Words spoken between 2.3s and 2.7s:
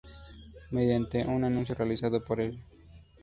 E!